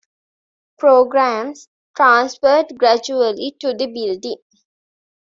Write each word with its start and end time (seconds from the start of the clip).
Programmes 0.79 1.67
transferred 1.95 2.75
gradually 2.75 3.55
to 3.59 3.71
the 3.75 3.85
building. 3.85 4.37